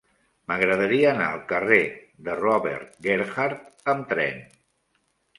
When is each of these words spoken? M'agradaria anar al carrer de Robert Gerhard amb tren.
M'agradaria 0.51 1.09
anar 1.09 1.25
al 1.33 1.41
carrer 1.51 1.77
de 2.27 2.37
Robert 2.39 2.95
Gerhard 3.07 3.67
amb 3.93 4.09
tren. 4.15 4.41